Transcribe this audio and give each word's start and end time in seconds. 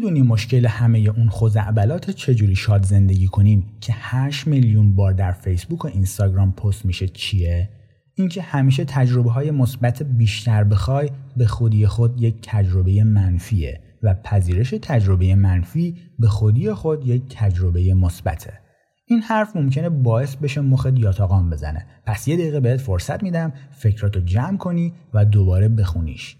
می‌دونی 0.00 0.22
مشکل 0.22 0.66
همه 0.66 0.98
اون 0.98 1.30
خزعبلات 1.30 2.10
چجوری 2.10 2.56
شاد 2.56 2.84
زندگی 2.84 3.26
کنیم 3.26 3.64
که 3.80 3.92
8 3.96 4.46
میلیون 4.46 4.94
بار 4.94 5.12
در 5.12 5.32
فیسبوک 5.32 5.84
و 5.84 5.88
اینستاگرام 5.88 6.52
پست 6.52 6.86
میشه 6.86 7.08
چیه؟ 7.08 7.68
اینکه 8.14 8.42
همیشه 8.42 8.84
تجربه 8.84 9.30
های 9.30 9.50
مثبت 9.50 10.02
بیشتر 10.02 10.64
بخوای 10.64 11.10
به 11.36 11.46
خودی 11.46 11.86
خود 11.86 12.22
یک 12.22 12.34
تجربه 12.42 13.04
منفیه 13.04 13.80
و 14.02 14.14
پذیرش 14.24 14.70
تجربه 14.82 15.34
منفی 15.34 15.96
به 16.18 16.28
خودی 16.28 16.72
خود 16.72 17.06
یک 17.06 17.22
تجربه 17.30 17.94
مثبته. 17.94 18.52
این 19.06 19.20
حرف 19.20 19.56
ممکنه 19.56 19.88
باعث 19.88 20.36
بشه 20.36 20.60
مخت 20.60 20.98
یاتاقان 20.98 21.50
بزنه 21.50 21.86
پس 22.06 22.28
یه 22.28 22.36
دقیقه 22.36 22.60
بهت 22.60 22.80
فرصت 22.80 23.22
میدم 23.22 23.52
فکراتو 23.70 24.20
جمع 24.20 24.56
کنی 24.56 24.92
و 25.14 25.24
دوباره 25.24 25.68
بخونیش 25.68 26.36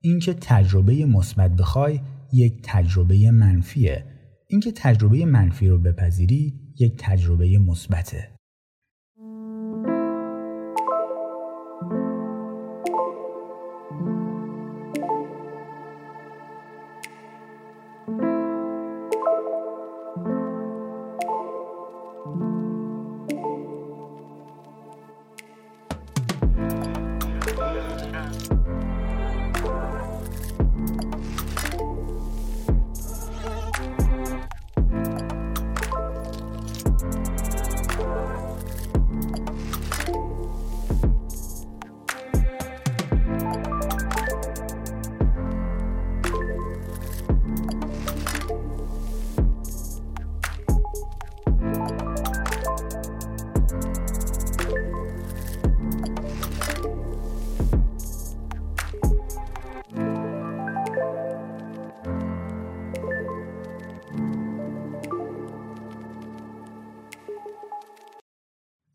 اینکه 0.00 0.34
تجربه 0.34 1.06
مثبت 1.06 1.50
بخوای 1.50 2.00
یک 2.34 2.60
تجربه 2.62 3.30
منفیه. 3.30 4.04
اینکه 4.48 4.72
تجربه 4.72 5.24
منفی 5.24 5.68
رو 5.68 5.78
بپذیری 5.78 6.60
یک 6.80 6.94
تجربه 6.98 7.58
مثبته. 7.58 8.33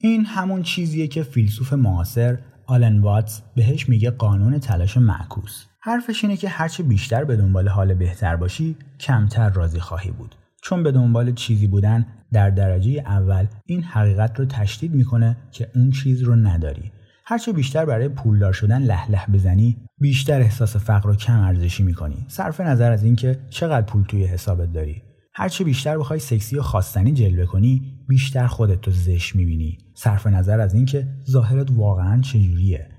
این 0.10 0.26
همون 0.26 0.64
چیزیه 0.64 1.08
که 1.08 1.24
فیلسوف 1.24 1.74
معاصر 1.74 2.38
آلن 2.66 3.00
واتس 3.00 3.42
بهش 3.56 3.90
میگه 3.90 4.12
قانون 4.12 4.60
تلاش 4.60 4.98
معکوس. 4.98 5.66
حرفش 5.82 6.24
اینه 6.24 6.38
که 6.38 6.50
هرچه 6.50 6.84
بیشتر 6.84 7.24
به 7.24 7.36
دنبال 7.36 7.68
حال 7.68 7.94
بهتر 7.94 8.36
باشی 8.36 8.76
کمتر 9.00 9.50
راضی 9.50 9.80
خواهی 9.80 10.12
بود. 10.12 10.36
چون 10.62 10.84
به 10.84 10.92
دنبال 10.92 11.34
چیزی 11.34 11.68
بودن 11.68 12.06
در 12.34 12.50
درجه 12.50 12.92
اول 12.92 13.46
این 13.66 13.84
حقیقت 13.84 14.40
رو 14.40 14.46
تشدید 14.46 14.94
می‌کنه 14.94 15.38
که 15.52 15.68
اون 15.76 15.92
چیز 15.92 16.22
رو 16.22 16.36
نداری. 16.36 16.92
هرچه 17.26 17.54
بیشتر 17.54 17.86
برای 17.86 18.10
پولدار 18.10 18.54
شدن 18.54 18.82
لح 18.82 19.12
لح 19.12 19.32
بزنی 19.34 19.78
بیشتر 20.00 20.42
احساس 20.42 20.76
فقر 20.76 21.10
رو 21.10 21.16
کم 21.16 21.40
ارزشی 21.40 21.84
می‌کنی. 21.84 22.26
صرف 22.28 22.62
نظر 22.62 22.92
از 22.92 23.04
اینکه 23.04 23.40
چقدر 23.50 23.86
پول 23.86 24.04
توی 24.04 24.26
حسابت 24.26 24.74
داری. 24.74 25.02
هرچه 25.40 25.64
بیشتر 25.64 25.98
بخوای 25.98 26.20
سکسی 26.20 26.58
و 26.58 26.62
خواستنی 26.62 27.14
جلوه 27.14 27.46
کنی 27.46 27.94
بیشتر 28.08 28.48
خودت 28.48 28.88
رو 28.88 28.94
زش 28.94 29.36
می‌بینی. 29.36 29.78
صرف 29.94 30.28
نظر 30.28 30.60
از 30.60 30.74
اینکه 30.74 31.08
ظاهرت 31.30 31.68
واقعا 31.72 32.22
چجوریه. 32.22 32.90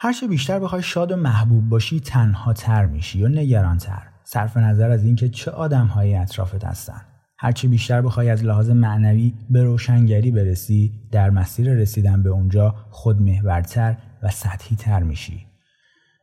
هرچه 0.00 0.28
بیشتر 0.28 0.58
بخوای 0.58 0.82
شاد 0.82 1.12
و 1.12 1.16
محبوب 1.16 1.68
باشی 1.68 2.00
تنها 2.00 2.52
تر 2.52 2.86
میشی 2.86 3.24
و 3.24 3.28
نگران 3.28 3.78
تر 3.78 4.02
صرف 4.24 4.56
نظر 4.56 4.90
از 4.90 5.04
اینکه 5.04 5.28
چه 5.28 5.50
آدم 5.50 5.86
های 5.86 6.14
اطرافت 6.14 6.64
هستن. 6.64 7.00
هرچه 7.38 7.68
بیشتر 7.68 8.02
بخوای 8.02 8.30
از 8.30 8.44
لحاظ 8.44 8.70
معنوی 8.70 9.34
به 9.50 9.62
روشنگری 9.62 10.30
برسی 10.30 10.92
در 11.12 11.30
مسیر 11.30 11.74
رسیدن 11.74 12.22
به 12.22 12.30
اونجا 12.30 12.74
خودمحورتر 12.90 13.96
و 14.22 14.30
سطحی 14.30 14.76
تر 14.76 15.02
میشی. 15.02 15.46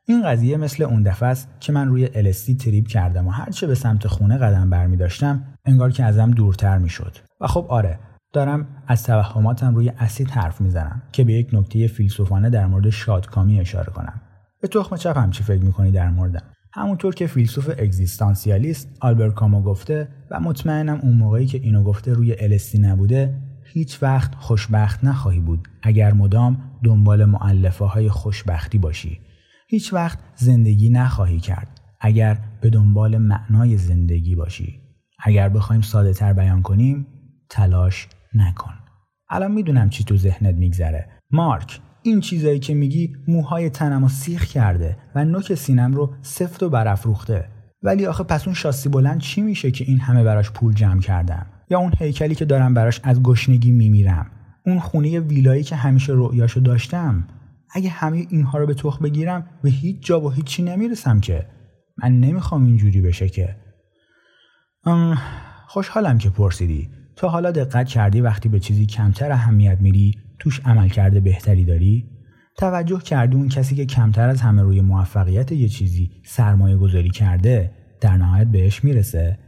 این 0.08 0.24
قضیه 0.24 0.58
مثل 0.58 0.84
اون 0.84 1.04
دفعه 1.04 1.30
است 1.30 1.50
که 1.60 1.72
من 1.72 1.88
روی 1.88 2.08
LSD 2.08 2.58
تریپ 2.58 2.88
کردم 2.88 3.28
و 3.28 3.32
هرچه 3.32 3.68
به 3.68 3.76
سمت 3.76 4.08
خونه 4.08 4.38
قدم 4.38 4.70
برمی 4.70 4.98
داشتم 4.98 5.44
انگار 5.66 5.92
که 5.92 6.04
ازم 6.04 6.32
دورتر 6.32 6.78
می 6.78 6.90
شد. 6.90 7.18
و 7.42 7.48
خب 7.48 7.66
آره 7.70 8.00
دارم 8.34 8.68
از 8.88 9.04
توهماتم 9.04 9.76
روی 9.76 9.90
اسید 9.90 10.30
حرف 10.30 10.62
می‌زنم 10.62 11.02
که 11.12 11.24
به 11.24 11.34
یک 11.34 11.50
نکته 11.54 11.88
فیلسوفانه 11.88 12.50
در 12.50 12.66
مورد 12.66 12.90
شادکامی 12.90 13.60
اشاره 13.60 13.94
کنم. 13.94 14.22
به 14.62 14.68
تخم 14.68 14.96
چپم 14.96 15.30
چی 15.30 15.44
فکر 15.44 15.64
می‌کنی 15.64 15.92
در 15.92 16.10
موردم؟ 16.10 16.44
همونطور 16.74 17.16
که 17.16 17.28
فیلسوف 17.28 17.70
اگزیستانسیالیست 17.70 18.98
آلبر 19.00 19.30
کامو 19.30 19.62
گفته 19.62 20.08
و 20.32 20.40
مطمئنم 20.40 21.00
اون 21.02 21.14
موقعی 21.14 21.46
که 21.46 21.58
اینو 21.58 21.84
گفته 21.84 22.14
روی 22.14 22.36
LSD 22.36 22.80
نبوده 22.80 23.34
هیچ 23.64 24.04
وقت 24.04 24.36
خوشبخت 24.36 25.04
نخواهی 25.04 25.40
بود 25.40 25.68
اگر 25.82 26.14
مدام 26.14 26.58
دنبال 26.84 27.26
معلفه 27.26 27.86
های 27.86 28.10
خوشبختی 28.10 28.78
باشی 28.78 29.20
هیچ 29.68 29.94
وقت 29.94 30.20
زندگی 30.36 30.90
نخواهی 30.90 31.40
کرد. 31.40 31.82
اگر 32.02 32.38
به 32.62 32.70
دنبال 32.70 33.18
معنای 33.18 33.78
زندگی 33.78 34.36
باشی. 34.36 34.80
اگر 35.24 35.50
بخوایم 35.50 35.82
ساده 35.82 36.14
تر 36.14 36.34
بیان 36.34 36.62
کنیم 36.62 37.08
تلاش 37.50 38.08
نکن. 38.34 38.74
الان 39.30 39.52
می‌دونم 39.52 39.90
چی 39.90 40.04
تو 40.04 40.18
ذهنت 40.18 40.56
میگذره. 40.56 41.10
مارک 41.32 41.80
این 42.04 42.20
چیزایی 42.20 42.60
که 42.60 42.74
میگی 42.74 43.16
موهای 43.28 43.70
تنم 43.70 44.02
رو 44.02 44.10
سیخ 44.10 44.46
کرده 44.46 44.98
و 45.16 45.26
نوک 45.26 45.54
سینم 45.54 45.94
رو 45.94 46.14
سفت 46.22 46.64
و 46.64 46.70
برافروخته 46.70 47.46
ولی 47.84 48.06
آخه 48.06 48.24
پس 48.24 48.48
اون 48.48 48.54
شاسی 48.54 48.90
بلند 48.90 49.20
چی 49.20 49.42
میشه 49.42 49.72
که 49.72 49.86
این 49.88 50.00
همه 50.00 50.24
براش 50.24 50.52
پول 50.52 50.74
جمع 50.74 51.02
کردم 51.02 51.46
یا 51.70 51.80
اون 51.80 51.92
هیکلی 52.00 52.36
که 52.36 52.46
دارم 52.46 52.74
براش 52.74 53.02
از 53.04 53.24
گشنگی 53.24 53.72
میمیرم؟ 53.72 54.32
اون 54.66 54.80
خونه 54.80 55.20
ویلایی 55.20 55.64
که 55.64 55.76
همیشه 55.76 56.14
رؤیاشو 56.16 56.60
داشتم؟ 56.60 57.28
اگه 57.72 57.90
همه 57.90 58.26
اینها 58.30 58.60
رو 58.60 58.66
به 58.66 58.74
تخ 58.74 59.02
بگیرم 59.02 59.50
به 59.64 59.70
هیچ 59.70 60.06
جا 60.06 60.22
و 60.22 60.32
هیچی 60.32 60.64
نمی‌رسم 60.64 61.20
که. 61.20 61.46
من 62.04 62.20
نمی‌خوام 62.20 62.66
اینجوری 62.66 63.02
بشه 63.02 63.30
که. 63.30 63.56
خوشحالم 65.68 66.18
که 66.18 66.30
پرسیدی. 66.30 66.90
تا 67.16 67.30
حالا 67.30 67.52
دقت 67.52 67.88
کردی 67.88 68.22
وقتی 68.22 68.50
به 68.50 68.60
چیزی 68.60 68.86
کمتر 68.86 69.32
اهمیت 69.32 69.78
میری 69.82 70.14
توش 70.40 70.62
عمل 70.66 70.90
کرده 70.90 71.20
بهتری 71.20 71.66
داری؟ 71.66 72.10
توجه 72.58 73.00
کردی 73.00 73.36
اون 73.36 73.50
کسی 73.50 73.76
که 73.76 73.86
کمتر 73.86 74.30
از 74.30 74.42
همه 74.42 74.62
روی 74.62 74.82
موفقیت 74.82 75.52
یه 75.52 75.68
چیزی 75.68 76.12
سرمایه 76.26 76.78
گذاری 76.78 77.10
کرده 77.10 77.72
در 78.02 78.18
نهایت 78.18 78.48
بهش 78.48 78.84
می‌رسه؟ 78.84 79.40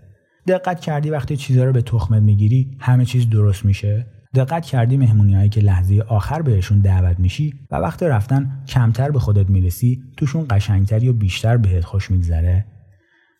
دقت 0.48 0.80
کردی 0.80 1.10
وقتی 1.10 1.38
چیزها 1.38 1.64
رو 1.64 1.74
به 1.74 1.82
تخمت 1.82 2.22
می‌گیری 2.22 2.78
همه 2.80 3.06
چیز 3.06 3.30
درست 3.30 3.66
میشه؟ 3.66 4.06
دقت 4.38 4.66
کردی 4.66 4.98
مهمونیهایی 4.98 5.50
که 5.50 5.62
لحظه 5.62 6.04
آخر 6.08 6.42
بهشون 6.42 6.80
دعوت 6.80 7.20
میشی 7.20 7.54
و 7.72 7.76
وقت 7.76 8.04
رفتن 8.04 8.64
کمتر 8.68 9.12
به 9.12 9.20
خودت 9.20 9.50
می‌رسی 9.50 10.04
توشون 10.18 10.46
قشنگتری 10.50 11.10
و 11.10 11.14
بیشتر 11.14 11.58
بهت 11.58 11.86
خوش 11.86 12.12
میگذره؟ 12.12 12.66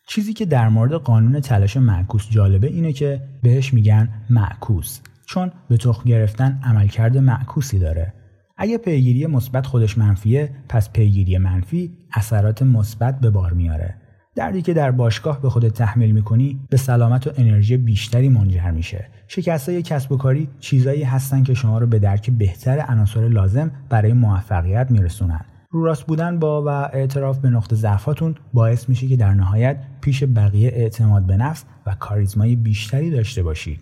چیزی 0.06 0.32
که 0.32 0.46
در 0.46 0.68
مورد 0.68 0.92
قانون 0.92 1.40
تلاش 1.40 1.76
معکوس 1.76 2.30
جالبه 2.30 2.66
اینه 2.66 2.92
که 2.92 3.22
بهش 3.42 3.74
میگن 3.74 4.08
معکوس 4.30 5.00
چون 5.26 5.52
به 5.68 5.76
تخم 5.76 6.04
گرفتن 6.04 6.60
عملکرد 6.64 7.18
معکوسی 7.18 7.78
داره. 7.78 8.12
اگه 8.56 8.78
پیگیری 8.78 9.26
مثبت 9.26 9.66
خودش 9.66 9.98
منفیه 9.98 10.50
پس 10.68 10.92
پیگیری 10.92 11.38
منفی 11.38 11.90
اثرات 12.12 12.62
مثبت 12.62 13.20
به 13.20 13.30
بار 13.30 13.52
میاره. 13.52 13.94
دردی 14.38 14.62
که 14.62 14.74
در 14.74 14.90
باشگاه 14.90 15.42
به 15.42 15.50
خودت 15.50 15.72
تحمیل 15.72 16.12
می‌کنی 16.12 16.60
به 16.70 16.76
سلامت 16.76 17.26
و 17.26 17.30
انرژی 17.36 17.76
بیشتری 17.76 18.28
منجر 18.28 18.70
میشه. 18.70 19.06
شکستای 19.28 19.82
کسب 19.82 20.12
و 20.12 20.16
کاری 20.16 20.48
چیزایی 20.60 21.02
هستن 21.02 21.42
که 21.42 21.54
شما 21.54 21.78
رو 21.78 21.86
به 21.86 21.98
درک 21.98 22.30
بهتر 22.30 22.80
عناصر 22.80 23.28
لازم 23.28 23.70
برای 23.88 24.12
موفقیت 24.12 24.90
میرسونن. 24.90 25.44
رو 25.70 25.84
راست 25.84 26.06
بودن 26.06 26.38
با 26.38 26.62
و 26.62 26.68
اعتراف 26.68 27.38
به 27.38 27.50
نقطه 27.50 27.76
ضعفاتون 27.76 28.34
باعث 28.52 28.88
میشه 28.88 29.08
که 29.08 29.16
در 29.16 29.34
نهایت 29.34 29.76
پیش 30.00 30.24
بقیه 30.24 30.68
اعتماد 30.74 31.22
به 31.22 31.36
نفس 31.36 31.64
و 31.86 31.94
کاریزمای 31.94 32.56
بیشتری 32.56 33.10
داشته 33.10 33.42
باشید 33.42 33.80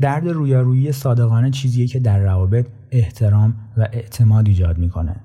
درد 0.00 0.28
رویارویی 0.28 0.92
صادقانه 0.92 1.50
چیزیه 1.50 1.86
که 1.86 2.00
در 2.00 2.18
روابط 2.18 2.66
احترام 2.90 3.54
و 3.76 3.88
اعتماد 3.92 4.48
ایجاد 4.48 4.78
می‌کنه. 4.78 5.16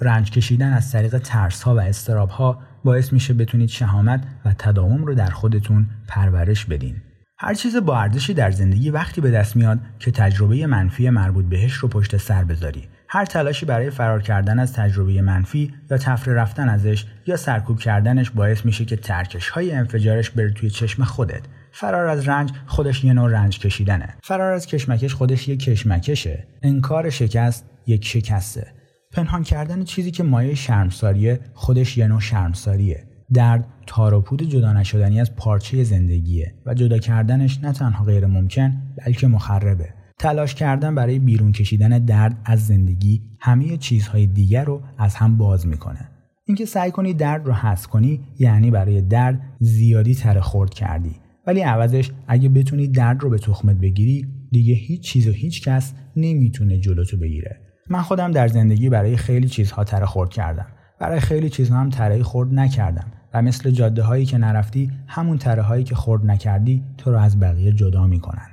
رنج 0.00 0.30
کشیدن 0.30 0.72
از 0.72 0.92
طریق 0.92 1.18
ترس 1.18 1.62
ها 1.62 1.74
و 1.74 1.80
استراب 1.80 2.28
ها 2.28 2.58
باعث 2.84 3.12
میشه 3.12 3.34
بتونید 3.34 3.68
شهامت 3.68 4.20
و 4.44 4.54
تداوم 4.58 5.04
رو 5.04 5.14
در 5.14 5.30
خودتون 5.30 5.86
پرورش 6.08 6.64
بدین. 6.64 6.96
هر 7.38 7.54
چیز 7.54 7.76
با 7.76 7.98
ارزشی 7.98 8.34
در 8.34 8.50
زندگی 8.50 8.90
وقتی 8.90 9.20
به 9.20 9.30
دست 9.30 9.56
میاد 9.56 9.78
که 9.98 10.10
تجربه 10.10 10.66
منفی 10.66 11.10
مربوط 11.10 11.44
بهش 11.44 11.72
رو 11.72 11.88
پشت 11.88 12.16
سر 12.16 12.44
بذاری. 12.44 12.88
هر 13.08 13.24
تلاشی 13.24 13.66
برای 13.66 13.90
فرار 13.90 14.22
کردن 14.22 14.58
از 14.58 14.72
تجربه 14.72 15.22
منفی 15.22 15.74
یا 15.90 15.98
تفره 15.98 16.34
رفتن 16.34 16.68
ازش 16.68 17.04
یا 17.26 17.36
سرکوب 17.36 17.78
کردنش 17.78 18.30
باعث 18.30 18.64
میشه 18.64 18.84
که 18.84 18.96
ترکش 18.96 19.48
های 19.48 19.72
انفجارش 19.72 20.30
بره 20.30 20.50
توی 20.50 20.70
چشم 20.70 21.04
خودت 21.04 21.42
فرار 21.72 22.06
از 22.06 22.28
رنج 22.28 22.52
خودش 22.66 23.04
یه 23.04 23.12
نوع 23.12 23.30
رنج 23.30 23.58
کشیدنه 23.58 24.08
فرار 24.22 24.52
از 24.52 24.66
کشمکش 24.66 25.14
خودش 25.14 25.48
یه 25.48 25.56
کشمکشه 25.56 26.46
انکار 26.62 27.10
شکست 27.10 27.64
یک 27.86 28.04
شکسته 28.04 28.66
پنهان 29.14 29.42
کردن 29.42 29.84
چیزی 29.84 30.10
که 30.10 30.22
مایه 30.22 30.54
شرمساریه 30.54 31.40
خودش 31.54 31.98
یه 31.98 32.06
نوع 32.06 32.20
شرمساریه. 32.20 33.04
درد 33.32 33.66
تار 33.86 34.14
و 34.14 34.20
پود 34.20 34.42
جدا 34.42 34.72
نشدنی 34.72 35.20
از 35.20 35.36
پارچه 35.36 35.84
زندگیه 35.84 36.54
و 36.66 36.74
جدا 36.74 36.98
کردنش 36.98 37.58
نه 37.62 37.72
تنها 37.72 38.04
غیر 38.04 38.26
ممکن 38.26 38.82
بلکه 39.06 39.26
مخربه. 39.26 39.88
تلاش 40.18 40.54
کردن 40.54 40.94
برای 40.94 41.18
بیرون 41.18 41.52
کشیدن 41.52 42.04
درد 42.04 42.40
از 42.44 42.66
زندگی 42.66 43.22
همه 43.40 43.76
چیزهای 43.76 44.26
دیگر 44.26 44.64
رو 44.64 44.82
از 44.98 45.14
هم 45.14 45.36
باز 45.36 45.66
می‌کنه. 45.66 46.08
اینکه 46.46 46.64
سعی 46.64 46.90
کنی 46.90 47.14
درد 47.14 47.46
رو 47.46 47.52
حس 47.52 47.86
کنی 47.86 48.20
یعنی 48.38 48.70
برای 48.70 49.00
درد 49.00 49.40
زیادی 49.60 50.14
تره 50.14 50.40
خورد 50.40 50.74
کردی. 50.74 51.16
ولی 51.46 51.60
عوضش 51.60 52.10
اگه 52.28 52.48
بتونی 52.48 52.88
درد 52.88 53.22
رو 53.22 53.30
به 53.30 53.38
تخمت 53.38 53.76
بگیری 53.76 54.26
دیگه 54.50 54.74
هیچ 54.74 55.00
چیز 55.00 55.28
و 55.28 55.30
هیچ 55.32 55.68
کس 55.68 55.94
نمی‌تونه 56.16 56.78
جلوتو 56.78 57.16
بگیره. 57.16 57.60
من 57.90 58.02
خودم 58.02 58.30
در 58.30 58.48
زندگی 58.48 58.88
برای 58.88 59.16
خیلی 59.16 59.48
چیزها 59.48 59.84
تره 59.84 60.06
خورد 60.06 60.30
کردم 60.30 60.66
برای 60.98 61.20
خیلی 61.20 61.50
چیزها 61.50 61.78
هم 61.78 61.90
تره 61.90 62.22
خورد 62.22 62.54
نکردم 62.54 63.12
و 63.34 63.42
مثل 63.42 63.70
جاده 63.70 64.02
هایی 64.02 64.26
که 64.26 64.38
نرفتی 64.38 64.90
همون 65.06 65.38
تره 65.38 65.62
هایی 65.62 65.84
که 65.84 65.94
خورد 65.94 66.26
نکردی 66.26 66.82
تو 66.98 67.10
رو 67.10 67.18
از 67.18 67.40
بقیه 67.40 67.72
جدا 67.72 68.06
می‌کنن 68.06 68.48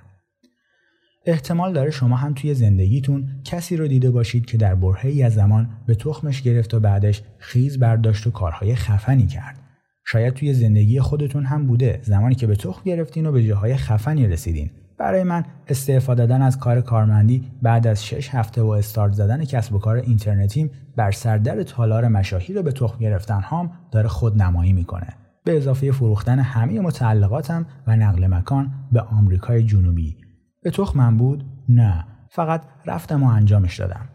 احتمال 1.25 1.74
داره 1.74 1.92
شما 1.92 2.16
هم 2.16 2.33
توی 2.33 2.54
زندگیتون 2.54 3.28
کسی 3.44 3.78
رو 3.78 3.88
دیده 3.88 4.12
باشید 4.12 4.45
که 4.45 4.57
در 4.57 4.75
برهه‌ای 4.75 5.24
از 5.24 5.34
زمان 5.34 5.69
به 5.86 5.95
تخمش 5.95 6.42
گرفت 6.42 6.74
و 6.74 6.80
بعدش 6.80 7.22
خیز 7.38 7.80
برداشت 7.80 8.27
و 8.27 8.31
کارهای 8.31 8.75
خفنی 8.75 9.27
کرد. 9.27 9.60
شاید 10.06 10.34
توی 10.34 10.54
زندگی 10.54 11.00
خودتون 11.00 11.45
هم 11.45 11.68
بوده 11.68 12.00
زمانی 12.04 12.36
که 12.36 12.48
به 12.48 12.56
تخم 12.56 12.81
گرفتین 12.86 13.25
و 13.25 13.31
به 13.31 13.44
جاهای 13.44 13.75
خفنی 13.75 14.27
رسیدین. 14.27 14.72
برای 15.01 15.24
من 15.24 15.45
استعفا 15.68 16.15
دادن 16.15 16.42
از 16.42 16.59
کار 16.59 16.81
کارمندی 16.81 17.51
بعد 17.62 17.88
از 17.88 18.06
6 18.06 18.36
هفته 18.36 18.62
و 18.62 18.68
استارت 18.68 19.13
زدن 19.13 19.45
کسب 19.45 19.75
و 19.75 19.80
کار 19.80 19.95
اینترنتیم 19.95 20.71
بر 20.95 21.12
سردر 21.12 21.63
تالار 21.63 22.07
مشاهیر 22.07 22.62
به 22.62 22.71
تخم 22.71 23.00
گرفتن 23.00 23.39
هم 23.42 23.71
داره 23.92 24.07
خود 24.07 24.42
نمایی 24.42 24.74
می‌کنه. 24.74 25.07
به 25.44 25.57
اضافه 25.57 25.92
فروختن 25.92 26.39
همه 26.39 26.80
متعلقاتم 26.80 27.65
و 27.88 27.95
نقل 27.95 28.27
مکان 28.27 28.71
به 28.92 29.01
آمریکای 29.01 29.63
جنوبی 29.63 30.18
به 30.63 30.71
تخمم 30.71 31.18
بود؟ 31.18 31.45
نه 31.69 32.06
فقط 32.30 32.62
رفتم 32.86 33.24
و 33.24 33.27
انجامش 33.27 33.80
دادم 33.80 34.09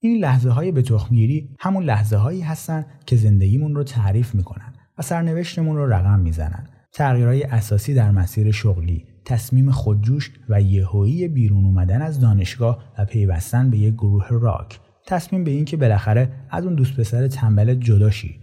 این 0.00 0.20
لحظه 0.20 0.50
های 0.50 0.72
به 0.72 0.82
تخمگیری 0.82 1.56
همون 1.60 1.84
لحظه 1.84 2.16
هایی 2.16 2.40
هستن 2.40 2.86
که 3.06 3.16
زندگیمون 3.16 3.74
رو 3.74 3.84
تعریف 3.84 4.34
می‌کنن 4.34 4.72
و 4.98 5.02
سرنوشتمون 5.02 5.76
رو 5.76 5.92
رقم 5.92 6.20
می‌زنن 6.20 6.68
تغییرهای 6.92 7.42
اساسی 7.42 7.94
در 7.94 8.10
مسیر 8.10 8.50
شغلی 8.50 9.04
تصمیم 9.28 9.70
خودجوش 9.70 10.30
و 10.48 10.62
یهویی 10.62 11.28
بیرون 11.28 11.64
اومدن 11.64 12.02
از 12.02 12.20
دانشگاه 12.20 12.78
و 12.98 13.04
پیوستن 13.04 13.70
به 13.70 13.78
یک 13.78 13.94
گروه 13.94 14.28
راک 14.30 14.80
تصمیم 15.06 15.44
به 15.44 15.50
اینکه 15.50 15.76
بالاخره 15.76 16.32
از 16.50 16.64
اون 16.64 16.74
دوست 16.74 17.00
پسر 17.00 17.28
تنبل 17.28 17.74
جداشی 17.74 18.40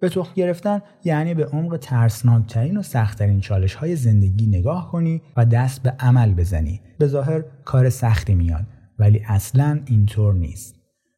به 0.00 0.08
تخم 0.08 0.34
گرفتن 0.34 0.80
یعنی 1.04 1.34
به 1.34 1.46
عمق 1.46 1.76
ترسناکترین 1.76 2.76
و 2.76 2.82
سختترین 2.82 3.40
چالش 3.40 3.74
های 3.74 3.96
زندگی 3.96 4.46
نگاه 4.46 4.90
کنی 4.92 5.22
و 5.36 5.44
دست 5.44 5.82
به 5.82 5.90
عمل 5.90 6.34
بزنی. 6.34 6.80
به 6.98 7.06
ظاهر 7.06 7.44
کار 7.64 7.90
سختی 7.90 8.34
میاد 8.34 8.66
ولی 8.98 9.22
اصلا 9.26 9.80
اینطور 9.86 10.34
نیست. 10.34 10.74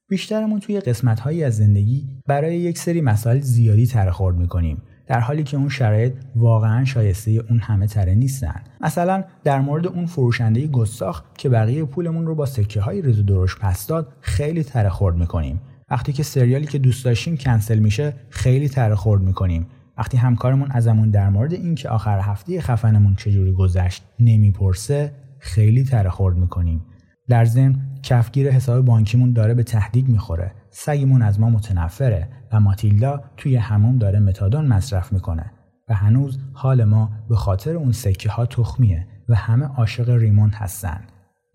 بیشترمون 0.08 0.60
توی 0.60 0.80
قسمت 0.80 1.20
هایی 1.20 1.44
از 1.44 1.56
زندگی 1.56 2.08
برای 2.26 2.56
یک 2.56 2.78
سری 2.78 3.00
مسائل 3.00 3.40
زیادی 3.40 3.86
ترخورد 3.86 4.36
می‌کنیم 4.36 4.82
در 5.10 5.20
حالی 5.20 5.42
که 5.42 5.56
اون 5.56 5.68
شرایط 5.68 6.12
واقعا 6.36 6.84
شایسته 6.84 7.30
اون 7.30 7.58
همه 7.58 7.86
تره 7.86 8.14
نیستن. 8.14 8.60
مثلا 8.80 9.24
در 9.44 9.60
مورد 9.60 9.86
اون 9.86 10.06
فروشنده 10.06 10.66
گستاخ 10.66 11.22
که 11.38 11.48
بقیه 11.48 11.84
پولمون 11.84 12.26
رو 12.26 12.34
با 12.34 12.46
سکه 12.46 12.80
های 12.80 13.02
ریز 13.02 13.18
و 13.18 13.22
درشت 13.22 13.58
پس 13.60 13.86
داد 13.86 14.12
خیلی 14.20 14.62
تره 14.62 14.88
خورد 14.88 15.16
می‌کنیم. 15.16 15.60
وقتی 15.90 16.12
که 16.12 16.22
سریالی 16.22 16.66
که 16.66 16.78
دوست 16.78 17.04
داشتیم 17.04 17.36
کنسل 17.36 17.78
میشه 17.78 18.14
خیلی 18.28 18.68
تره 18.68 18.94
خورد 18.94 19.22
می‌کنیم. 19.22 19.66
وقتی 19.98 20.16
همکارمون 20.16 20.70
ازمون 20.70 21.10
در 21.10 21.28
مورد 21.28 21.52
اینکه 21.52 21.88
آخر 21.88 22.20
هفته 22.20 22.60
خفنمون 22.60 23.14
چجوری 23.14 23.52
گذشت 23.52 24.04
نمی‌پرسه 24.20 25.12
خیلی 25.38 25.84
تره 25.84 26.10
خورد 26.10 26.36
می‌کنیم. 26.36 26.84
در 27.28 27.44
ضمن 27.44 27.76
کفگیر 28.02 28.50
حساب 28.50 28.84
بانکیمون 28.84 29.32
داره 29.32 29.54
به 29.54 29.62
تهدید 29.62 30.08
می‌خوره. 30.08 30.52
سگمون 30.70 31.22
از 31.22 31.40
ما 31.40 31.50
متنفره 31.50 32.28
و 32.52 32.60
ماتیلدا 32.60 33.24
توی 33.36 33.56
هموم 33.56 33.98
داره 33.98 34.18
متادون 34.18 34.66
مصرف 34.66 35.12
می‌کنه 35.12 35.52
و 35.88 35.94
هنوز 35.94 36.38
حال 36.52 36.84
ما 36.84 37.12
به 37.28 37.36
خاطر 37.36 37.76
اون 37.76 37.92
سکه 37.92 38.30
ها 38.30 38.46
تخمیه 38.46 39.06
و 39.28 39.34
همه 39.34 39.66
عاشق 39.66 40.10
ریموند 40.10 40.54
هستن 40.54 41.00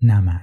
نه 0.01 0.19
من. 0.19 0.41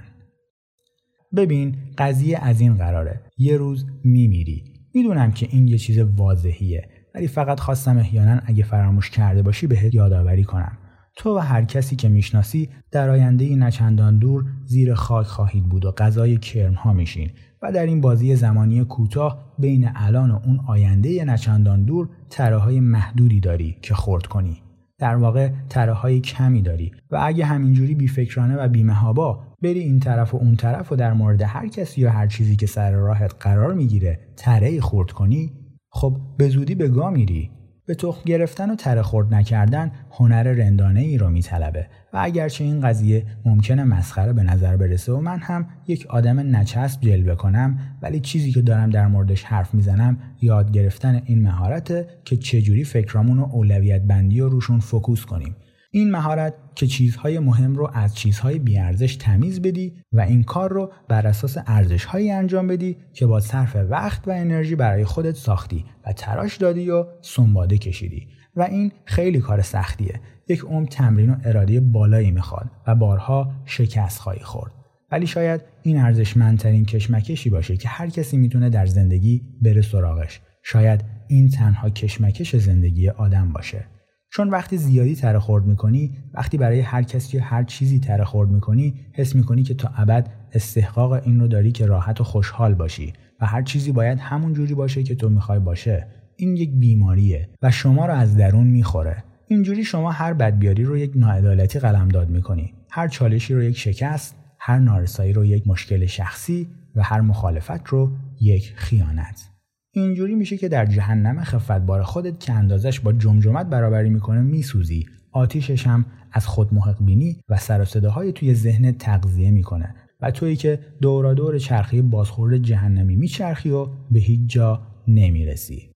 ببین 1.35 1.75
قضیه 1.97 2.39
از 2.39 2.61
این 2.61 2.77
قراره. 2.77 3.21
یه 3.37 3.57
روز 3.57 3.85
میمیری. 4.03 4.63
می‌دونم 4.95 5.31
که 5.31 5.47
این 5.51 5.67
یه 5.67 5.77
چیز 5.77 5.99
واضحیه 5.99 6.89
ولی 7.15 7.27
فقط 7.27 7.59
خواستم 7.59 7.97
احیانا 7.97 8.41
اگه 8.45 8.63
فراموش 8.63 9.09
کرده 9.09 9.41
باشی 9.41 9.67
بهت 9.67 9.93
یادآوری 9.93 10.43
کنم. 10.43 10.77
تو 11.15 11.37
و 11.37 11.39
هر 11.39 11.63
کسی 11.63 11.95
که 11.95 12.09
می‌شناسی 12.09 12.69
در 12.91 13.09
آینده 13.09 13.55
نچندان 13.55 14.19
دور 14.19 14.45
زیر 14.65 14.93
خاک 14.93 15.25
خواهید 15.25 15.69
بود 15.69 15.85
و 15.85 15.91
غذای 15.91 16.37
کرم 16.37 16.73
ها 16.73 16.93
میشین 16.93 17.29
و 17.61 17.71
در 17.71 17.85
این 17.85 18.01
بازی 18.01 18.35
زمانی 18.35 18.85
کوتاه 18.85 19.53
بین 19.59 19.89
الان 19.95 20.31
و 20.31 20.39
اون 20.45 20.59
آینده 20.67 21.25
نچندان 21.25 21.83
دور 21.85 22.09
تره 22.29 22.79
محدودی 22.79 23.39
داری 23.39 23.77
که 23.81 23.93
خورد 23.93 24.25
کنی. 24.25 24.63
در 24.97 25.15
واقع 25.15 25.51
تره 25.69 25.93
های 25.93 26.19
کمی 26.19 26.61
داری 26.61 26.91
و 27.11 27.19
اگه 27.23 27.45
همینجوری 27.45 27.95
بیفکرانه 27.95 28.55
و 28.55 28.67
بیمهابا 28.67 29.43
بری 29.61 29.79
این 29.79 29.99
طرف 29.99 30.33
و 30.33 30.37
اون 30.37 30.55
طرف 30.55 30.91
و 30.91 30.95
در 30.95 31.13
مورد 31.13 31.41
هر 31.41 31.67
کسی 31.67 32.01
یا 32.01 32.11
هر 32.11 32.27
چیزی 32.27 32.55
که 32.55 32.67
سر 32.67 32.91
راهت 32.91 33.35
قرار 33.39 33.73
می‌گیره 33.73 34.19
تره 34.37 34.81
خورد 34.81 35.11
کنی 35.11 35.51
خب 35.89 36.17
به 36.37 36.49
زودی 36.49 36.75
به 36.75 36.87
گا 36.87 37.09
میری. 37.09 37.51
به 37.85 37.95
تخم 37.95 38.21
گرفتن 38.25 38.69
و 38.71 38.75
تره 38.75 39.01
خورد 39.01 39.33
نکردن 39.33 39.91
هنر 40.11 40.43
رندانه 40.43 40.99
ای 40.99 41.17
رو 41.17 41.29
میطلبه 41.29 41.87
و 42.13 42.17
اگرچه 42.21 42.63
این 42.63 42.81
قضیه 42.81 43.25
ممکنه 43.45 43.83
مسخره 43.83 44.33
به 44.33 44.43
نظر 44.43 44.77
برسه 44.77 45.11
و 45.11 45.19
من 45.19 45.39
هم 45.39 45.67
یک 45.87 46.05
آدم 46.07 46.55
نچسب 46.55 47.01
جلوه 47.01 47.35
کنم 47.35 47.79
ولی 48.01 48.19
چیزی 48.19 48.51
که 48.51 48.61
دارم 48.61 48.89
در 48.89 49.07
موردش 49.07 49.43
حرف 49.43 49.73
می‌زنم 49.73 50.17
یاد 50.41 50.71
گرفتن 50.71 51.21
این 51.25 51.43
مهارته 51.43 52.07
که 52.25 52.37
چجوری 52.37 52.83
فکرامون 52.83 53.39
و 53.39 53.49
اولویت 53.51 54.01
بندی 54.01 54.41
و 54.41 54.49
روشون 54.49 54.79
فکوس 54.79 55.25
کنیم. 55.25 55.55
این 55.95 56.11
مهارت 56.11 56.53
که 56.75 56.87
چیزهای 56.87 57.39
مهم 57.39 57.75
رو 57.75 57.89
از 57.93 58.15
چیزهای 58.15 58.59
بیارزش 58.59 59.15
تمیز 59.15 59.61
بدی 59.61 59.93
و 60.11 60.21
این 60.21 60.43
کار 60.43 60.73
رو 60.73 60.91
بر 61.07 61.27
اساس 61.27 61.57
ارزشهایی 61.67 62.31
انجام 62.31 62.67
بدی 62.67 62.97
که 63.13 63.25
با 63.25 63.39
صرف 63.39 63.75
وقت 63.89 64.27
و 64.27 64.31
انرژی 64.31 64.75
برای 64.75 65.05
خودت 65.05 65.35
ساختی 65.35 65.85
و 66.05 66.13
تراش 66.13 66.57
دادی 66.57 66.89
و 66.89 67.05
سنباده 67.21 67.77
کشیدی. 67.77 68.27
و 68.55 68.61
این 68.61 68.91
خیلی 69.05 69.39
کار 69.39 69.61
سختیه. 69.61 70.19
یک 70.47 70.59
عمر 70.59 70.85
تمرین 70.85 71.29
و 71.29 71.35
اراده 71.43 71.79
بالایی 71.79 72.31
می‌خواد 72.31 72.71
و 72.87 72.95
بارها 72.95 73.51
شکست 73.65 74.19
خواهی 74.19 74.43
خورد. 74.43 74.71
ولی 75.11 75.27
شاید 75.27 75.61
این 75.83 75.97
ارزشمندترین 75.97 76.85
کشمکشی 76.85 77.49
باشه 77.49 77.77
که 77.77 77.89
هر 77.89 78.09
کسی 78.09 78.37
می‌تونه 78.37 78.69
در 78.69 78.85
زندگی 78.85 79.41
بره 79.61 79.81
سراغش. 79.81 80.41
شاید 80.63 81.03
این 81.27 81.49
تنها 81.49 81.89
کشمکش 81.89 82.55
زندگی 82.55 83.09
آدم 83.09 83.51
باشه. 83.53 83.92
چون 84.35 84.49
وقتی 84.49 84.77
زیادی 84.77 85.15
تره 85.15 85.39
خورد 85.39 85.65
می‌کنی 85.65 86.11
وقتی 86.33 86.57
برای 86.57 86.79
هر 86.79 87.03
کسی 87.03 87.37
هر 87.37 87.63
چیزی 87.63 87.99
تره 87.99 88.23
خورد 88.23 88.49
می‌کنی 88.49 88.93
حس 89.13 89.35
می‌کنی 89.35 89.63
که 89.63 89.73
تا 89.73 89.91
ابد 89.97 90.29
استحقاق 90.53 91.11
این 91.11 91.39
رو 91.39 91.47
داری 91.47 91.71
که 91.71 91.85
راحت 91.85 92.21
و 92.21 92.23
خوشحال 92.23 92.73
باشی 92.73 93.13
و 93.41 93.45
هر 93.45 93.61
چیزی 93.61 93.91
باید 93.91 94.19
همون 94.19 94.53
جوری 94.53 94.73
باشه 94.73 95.03
که 95.03 95.15
تو 95.15 95.29
می‌خوای 95.29 95.59
باشه. 95.59 96.07
این 96.35 96.57
یک 96.57 96.71
بیماریه 96.71 97.49
و 97.61 97.71
شما 97.71 98.05
رو 98.05 98.13
از 98.13 98.37
درون 98.37 98.67
می‌خوره. 98.67 99.23
اینجوری 99.47 99.83
شما 99.83 100.11
هر 100.11 100.33
بدبیاری 100.33 100.83
رو 100.83 100.97
یک 100.97 101.11
ناعدالتی 101.15 101.79
قلمداد 101.79 102.29
می‌کنی. 102.29 102.73
هر 102.91 103.07
چالشی 103.07 103.53
رو 103.53 103.63
یک 103.63 103.77
شکست 103.77 104.35
هر 104.59 104.79
نارسایی 104.79 105.33
رو 105.33 105.45
یک 105.45 105.67
مشکل 105.67 106.05
شخصی 106.05 106.67
و 106.95 107.03
هر 107.03 107.21
مخالفت 107.21 107.87
رو 107.87 108.11
یک 108.41 108.73
خیانت. 108.75 109.52
اینجوری 109.95 110.35
میشه 110.35 110.57
که 110.57 110.69
در 110.69 110.85
جهنم 110.85 111.43
خفتبار 111.43 112.03
خودت 112.03 112.39
که 112.39 112.53
اندازش 112.53 112.99
با 112.99 113.13
جمجمت 113.13 113.65
برابری 113.65 114.09
می‌کنه 114.09 114.41
میسوزی. 114.41 115.05
آتیشش 115.31 115.87
هم 115.87 116.05
از 116.31 116.47
خود 116.47 116.73
محق 116.73 117.05
بینی 117.05 117.37
و 117.49 117.57
سر 117.57 117.81
و 117.81 117.85
صداهای 117.85 118.31
توی 118.31 118.53
ذهنت 118.53 118.97
تغذیه 118.97 119.51
می‌کنه. 119.51 119.95
و 120.21 120.31
تویی 120.31 120.55
که 120.55 120.79
دورا 121.01 121.33
دور 121.33 121.57
چرخی 121.57 122.01
بازخورد 122.01 122.57
جهنمی 122.57 123.15
میچرخی 123.15 123.69
و 123.69 123.87
به 124.11 124.19
هیچ 124.19 124.41
جا 124.47 124.81
نمی‌رسی. 125.07 125.92